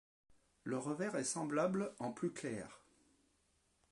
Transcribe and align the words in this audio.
Le 0.63 0.79
revers 0.79 1.15
est 1.15 1.23
semblable 1.23 1.93
en 1.99 2.11
plus 2.11 2.31
clair. 2.33 2.81